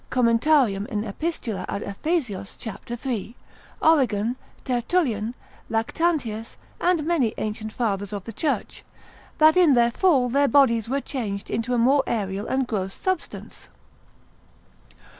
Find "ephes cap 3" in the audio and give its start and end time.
1.83-3.35